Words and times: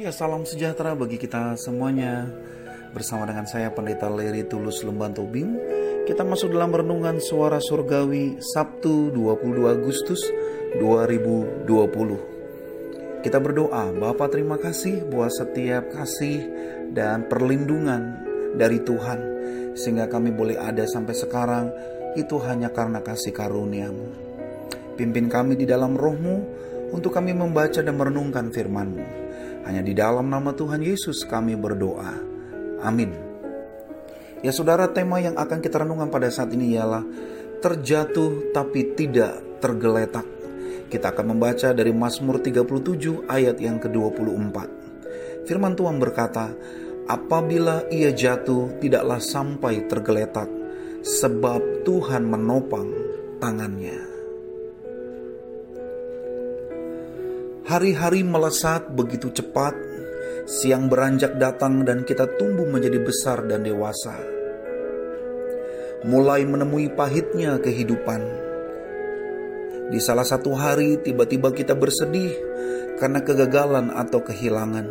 Ya, 0.00 0.16
salam 0.16 0.48
sejahtera 0.48 0.96
bagi 0.96 1.20
kita 1.20 1.60
semuanya. 1.60 2.24
Bersama 2.96 3.28
dengan 3.28 3.44
saya 3.44 3.68
Pendeta 3.68 4.08
Leri 4.08 4.48
Tulus 4.48 4.80
Lemban 4.80 5.12
Tobing, 5.12 5.60
kita 6.08 6.24
masuk 6.24 6.56
dalam 6.56 6.72
renungan 6.72 7.20
suara 7.20 7.60
surgawi 7.60 8.40
Sabtu 8.40 9.12
22 9.12 9.60
Agustus 9.68 10.24
2020. 10.80 11.68
Kita 13.20 13.44
berdoa, 13.44 13.92
Bapak 13.92 14.32
terima 14.32 14.56
kasih 14.56 15.04
buat 15.04 15.36
setiap 15.36 15.92
kasih 15.92 16.48
dan 16.96 17.28
perlindungan 17.28 18.24
dari 18.56 18.80
Tuhan 18.80 19.20
sehingga 19.76 20.08
kami 20.08 20.32
boleh 20.32 20.56
ada 20.56 20.88
sampai 20.88 21.12
sekarang 21.12 21.76
itu 22.16 22.40
hanya 22.48 22.72
karena 22.72 23.04
kasih 23.04 23.36
karuniamu. 23.36 24.08
Pimpin 24.96 25.28
kami 25.28 25.60
di 25.60 25.68
dalam 25.68 25.92
rohmu 25.92 26.69
untuk 26.90 27.14
kami 27.14 27.34
membaca 27.34 27.80
dan 27.80 27.94
merenungkan 27.94 28.50
firman-Mu. 28.50 29.06
Hanya 29.66 29.82
di 29.84 29.94
dalam 29.94 30.26
nama 30.26 30.50
Tuhan 30.54 30.82
Yesus 30.82 31.22
kami 31.26 31.54
berdoa. 31.54 32.14
Amin. 32.80 33.12
Ya 34.40 34.50
saudara, 34.56 34.88
tema 34.88 35.20
yang 35.20 35.36
akan 35.36 35.60
kita 35.60 35.84
renungkan 35.84 36.08
pada 36.08 36.32
saat 36.32 36.48
ini 36.56 36.72
ialah 36.72 37.04
terjatuh 37.60 38.56
tapi 38.56 38.96
tidak 38.96 39.60
tergeletak. 39.60 40.24
Kita 40.88 41.12
akan 41.12 41.36
membaca 41.36 41.70
dari 41.76 41.92
Mazmur 41.92 42.40
37 42.40 43.28
ayat 43.30 43.60
yang 43.60 43.78
ke-24. 43.78 44.56
Firman 45.44 45.76
Tuhan 45.76 46.00
berkata, 46.00 46.50
apabila 47.06 47.86
ia 47.92 48.10
jatuh 48.10 48.80
tidaklah 48.80 49.20
sampai 49.22 49.86
tergeletak, 49.86 50.48
sebab 51.04 51.84
Tuhan 51.84 52.26
menopang 52.26 52.88
tangannya. 53.38 54.19
Hari-hari 57.70 58.26
melesat 58.26 58.90
begitu 58.98 59.30
cepat, 59.30 59.70
Siang 60.42 60.90
beranjak 60.90 61.38
datang 61.38 61.86
dan 61.86 62.02
kita 62.02 62.26
tumbuh 62.34 62.66
menjadi 62.66 62.98
besar 62.98 63.46
dan 63.46 63.62
dewasa. 63.62 64.18
Mulai 66.02 66.50
menemui 66.50 66.90
pahitnya 66.90 67.62
kehidupan. 67.62 68.26
Di 69.86 70.02
salah 70.02 70.26
satu 70.26 70.50
hari 70.58 70.98
tiba-tiba 70.98 71.54
kita 71.54 71.78
bersedih 71.78 72.34
karena 72.98 73.22
kegagalan 73.22 73.94
atau 73.94 74.18
kehilangan. 74.18 74.90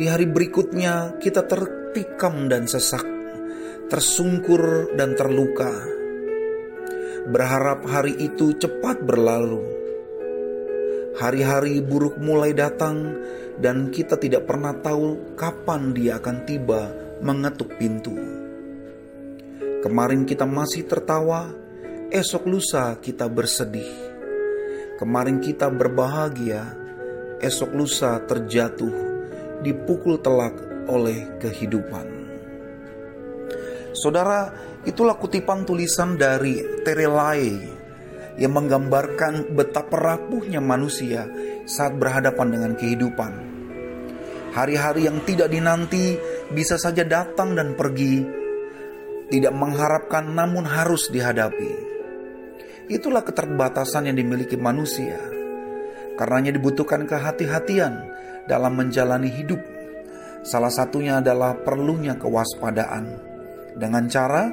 Di 0.00 0.08
hari 0.08 0.24
berikutnya 0.24 1.20
kita 1.20 1.44
tertikam 1.44 2.48
dan 2.48 2.64
sesak, 2.64 3.04
tersungkur 3.92 4.96
dan 4.96 5.12
terluka. 5.12 5.76
Berharap 7.28 7.84
hari 7.84 8.16
itu 8.16 8.56
cepat 8.56 9.04
berlalu 9.04 9.83
Hari-hari 11.14 11.78
buruk 11.78 12.18
mulai 12.18 12.50
datang 12.50 13.14
dan 13.62 13.94
kita 13.94 14.18
tidak 14.18 14.50
pernah 14.50 14.74
tahu 14.74 15.38
kapan 15.38 15.94
dia 15.94 16.18
akan 16.18 16.42
tiba 16.42 16.90
mengetuk 17.22 17.78
pintu. 17.78 18.18
Kemarin 19.78 20.26
kita 20.26 20.42
masih 20.42 20.90
tertawa, 20.90 21.54
esok 22.10 22.50
lusa 22.50 22.98
kita 22.98 23.30
bersedih. 23.30 23.86
Kemarin 24.98 25.38
kita 25.38 25.70
berbahagia, 25.70 26.74
esok 27.38 27.70
lusa 27.78 28.18
terjatuh, 28.26 28.90
dipukul 29.62 30.18
telak 30.18 30.58
oleh 30.90 31.38
kehidupan. 31.38 32.10
Saudara, 33.94 34.50
itulah 34.82 35.14
kutipan 35.14 35.62
tulisan 35.62 36.18
dari 36.18 36.82
Terelai 36.82 37.83
yang 38.34 38.52
menggambarkan 38.54 39.54
betapa 39.54 39.94
rapuhnya 39.94 40.58
manusia 40.58 41.30
saat 41.64 41.94
berhadapan 41.94 42.48
dengan 42.50 42.72
kehidupan. 42.74 43.32
Hari-hari 44.54 45.10
yang 45.10 45.22
tidak 45.26 45.50
dinanti 45.50 46.14
bisa 46.54 46.78
saja 46.78 47.02
datang 47.02 47.58
dan 47.58 47.74
pergi, 47.74 48.22
tidak 49.30 49.54
mengharapkan 49.54 50.30
namun 50.30 50.66
harus 50.66 51.10
dihadapi. 51.10 51.94
Itulah 52.86 53.26
keterbatasan 53.26 54.10
yang 54.12 54.16
dimiliki 54.18 54.54
manusia. 54.54 55.18
Karenanya 56.14 56.54
dibutuhkan 56.54 57.02
kehati-hatian 57.08 57.94
dalam 58.46 58.78
menjalani 58.78 59.32
hidup. 59.32 59.58
Salah 60.44 60.70
satunya 60.70 61.18
adalah 61.18 61.58
perlunya 61.58 62.14
kewaspadaan. 62.14 63.04
Dengan 63.74 64.06
cara 64.06 64.52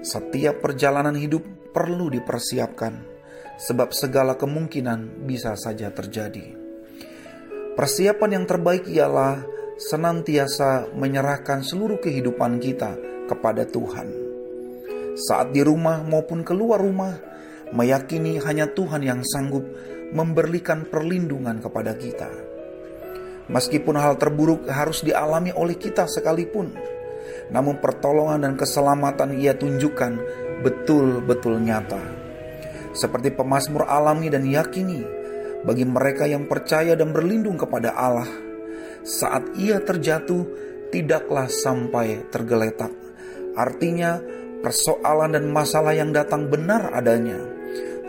setiap 0.00 0.64
perjalanan 0.64 1.12
hidup 1.18 1.74
perlu 1.74 2.08
dipersiapkan 2.08 3.12
sebab 3.56 3.92
segala 3.92 4.36
kemungkinan 4.38 5.24
bisa 5.28 5.54
saja 5.58 5.92
terjadi. 5.92 6.56
Persiapan 7.72 8.40
yang 8.40 8.44
terbaik 8.44 8.84
ialah 8.88 9.40
senantiasa 9.80 10.92
menyerahkan 10.92 11.64
seluruh 11.64 11.98
kehidupan 11.98 12.60
kita 12.60 12.92
kepada 13.26 13.64
Tuhan. 13.64 14.08
Saat 15.16 15.56
di 15.56 15.64
rumah 15.64 16.04
maupun 16.04 16.44
keluar 16.44 16.80
rumah, 16.80 17.16
meyakini 17.72 18.40
hanya 18.44 18.68
Tuhan 18.68 19.00
yang 19.04 19.20
sanggup 19.24 19.64
memberikan 20.12 20.84
perlindungan 20.84 21.64
kepada 21.64 21.96
kita. 21.96 22.28
Meskipun 23.48 23.96
hal 23.96 24.20
terburuk 24.20 24.68
harus 24.68 25.00
dialami 25.00 25.52
oleh 25.52 25.76
kita 25.76 26.04
sekalipun, 26.08 26.76
namun 27.48 27.80
pertolongan 27.80 28.48
dan 28.48 28.54
keselamatan 28.56 29.36
ia 29.36 29.56
tunjukkan 29.56 30.12
betul-betul 30.60 31.58
nyata 31.58 32.21
seperti 32.92 33.32
pemazmur 33.32 33.88
alami 33.88 34.28
dan 34.28 34.44
yakini 34.44 35.04
bagi 35.62 35.86
mereka 35.86 36.26
yang 36.26 36.46
percaya 36.46 36.92
dan 36.98 37.14
berlindung 37.14 37.56
kepada 37.56 37.94
Allah. 37.94 38.28
Saat 39.02 39.58
ia 39.58 39.82
terjatuh, 39.82 40.46
tidaklah 40.94 41.50
sampai 41.50 42.28
tergeletak. 42.30 42.92
Artinya, 43.58 44.22
persoalan 44.62 45.34
dan 45.34 45.50
masalah 45.50 45.96
yang 45.96 46.14
datang 46.14 46.46
benar 46.46 46.94
adanya. 46.94 47.38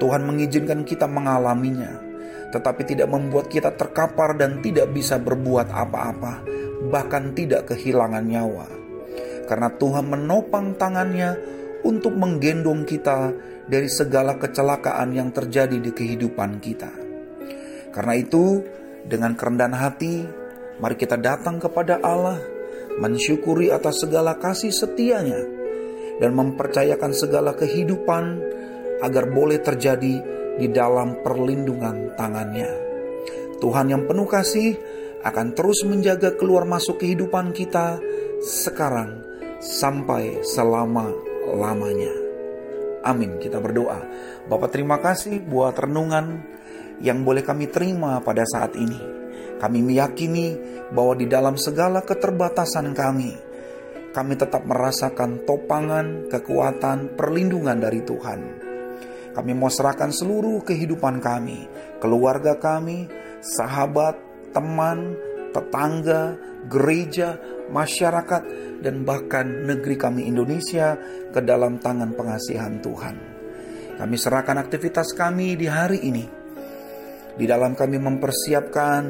Tuhan 0.00 0.24
mengizinkan 0.24 0.82
kita 0.82 1.04
mengalaminya, 1.06 2.00
tetapi 2.50 2.82
tidak 2.88 3.12
membuat 3.12 3.52
kita 3.52 3.76
terkapar 3.76 4.34
dan 4.34 4.58
tidak 4.64 4.90
bisa 4.90 5.20
berbuat 5.20 5.70
apa-apa, 5.70 6.42
bahkan 6.88 7.36
tidak 7.36 7.70
kehilangan 7.70 8.24
nyawa. 8.24 8.66
Karena 9.46 9.68
Tuhan 9.76 10.06
menopang 10.08 10.74
tangannya 10.78 11.59
untuk 11.86 12.16
menggendong 12.16 12.84
kita 12.84 13.32
dari 13.70 13.86
segala 13.86 14.36
kecelakaan 14.36 15.14
yang 15.14 15.30
terjadi 15.30 15.78
di 15.78 15.90
kehidupan 15.94 16.58
kita. 16.58 16.90
Karena 17.90 18.14
itu, 18.18 18.62
dengan 19.06 19.34
kerendahan 19.34 19.74
hati, 19.74 20.26
mari 20.78 20.96
kita 20.98 21.18
datang 21.18 21.58
kepada 21.58 21.98
Allah, 22.02 22.38
mensyukuri 22.98 23.70
atas 23.70 24.02
segala 24.02 24.38
kasih 24.38 24.70
setianya, 24.70 25.40
dan 26.18 26.36
mempercayakan 26.36 27.12
segala 27.14 27.56
kehidupan 27.56 28.24
agar 29.00 29.24
boleh 29.32 29.58
terjadi 29.62 30.14
di 30.60 30.66
dalam 30.68 31.24
perlindungan 31.24 32.12
tangannya. 32.14 32.68
Tuhan 33.60 33.92
yang 33.92 34.04
penuh 34.04 34.28
kasih 34.28 34.76
akan 35.20 35.52
terus 35.52 35.84
menjaga 35.84 36.36
keluar 36.36 36.64
masuk 36.64 37.00
kehidupan 37.00 37.52
kita 37.52 38.00
sekarang 38.40 39.20
sampai 39.60 40.40
selama 40.40 41.29
lamanya. 41.54 42.12
Amin. 43.06 43.40
Kita 43.40 43.58
berdoa. 43.58 44.00
Bapak 44.46 44.70
terima 44.74 45.00
kasih 45.00 45.40
buat 45.40 45.76
renungan 45.76 46.44
yang 47.00 47.24
boleh 47.24 47.40
kami 47.40 47.72
terima 47.72 48.20
pada 48.20 48.44
saat 48.44 48.76
ini. 48.76 49.00
Kami 49.60 49.84
meyakini 49.84 50.56
bahwa 50.92 51.16
di 51.16 51.28
dalam 51.28 51.56
segala 51.60 52.00
keterbatasan 52.00 52.96
kami, 52.96 53.32
kami 54.10 54.34
tetap 54.34 54.64
merasakan 54.64 55.44
topangan, 55.44 56.32
kekuatan, 56.32 57.14
perlindungan 57.14 57.76
dari 57.76 58.00
Tuhan. 58.00 58.40
Kami 59.30 59.52
mau 59.54 59.70
serahkan 59.70 60.10
seluruh 60.10 60.64
kehidupan 60.66 61.22
kami, 61.22 61.70
keluarga 62.02 62.58
kami, 62.58 63.06
sahabat, 63.38 64.18
teman, 64.50 65.14
tetangga, 65.50 66.38
gereja, 66.66 67.38
masyarakat, 67.70 68.42
dan 68.80 69.04
bahkan 69.04 69.46
negeri 69.68 69.94
kami 70.00 70.26
Indonesia 70.26 70.96
ke 71.30 71.40
dalam 71.44 71.78
tangan 71.78 72.16
pengasihan 72.16 72.80
Tuhan. 72.80 73.16
Kami 74.00 74.16
serahkan 74.16 74.56
aktivitas 74.56 75.12
kami 75.12 75.60
di 75.60 75.68
hari 75.68 76.00
ini. 76.08 76.24
Di 77.36 77.44
dalam 77.44 77.76
kami 77.76 78.00
mempersiapkan 78.00 79.02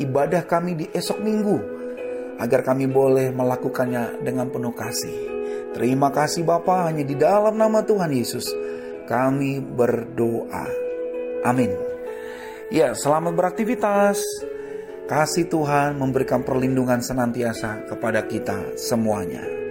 ibadah 0.00 0.42
kami 0.48 0.72
di 0.76 0.86
esok 0.88 1.20
minggu 1.20 1.58
agar 2.40 2.64
kami 2.64 2.88
boleh 2.88 3.32
melakukannya 3.32 4.24
dengan 4.24 4.48
penuh 4.48 4.72
kasih. 4.72 5.16
Terima 5.76 6.08
kasih 6.08 6.48
Bapa 6.48 6.88
hanya 6.88 7.04
di 7.04 7.12
dalam 7.16 7.60
nama 7.60 7.84
Tuhan 7.84 8.08
Yesus 8.12 8.48
kami 9.04 9.60
berdoa. 9.60 10.66
Amin. 11.44 11.70
Ya, 12.72 12.96
selamat 12.96 13.36
beraktivitas. 13.36 14.18
Kasih 15.06 15.46
Tuhan 15.46 16.02
memberikan 16.02 16.42
perlindungan 16.42 16.98
senantiasa 16.98 17.86
kepada 17.86 18.26
kita 18.26 18.74
semuanya. 18.74 19.65